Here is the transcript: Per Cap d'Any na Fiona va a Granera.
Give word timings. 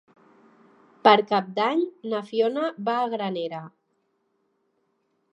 Per 1.07 1.11
Cap 1.31 1.51
d'Any 1.59 1.83
na 2.13 2.21
Fiona 2.29 2.63
va 2.87 2.95
a 3.01 3.11
Granera. 3.11 3.59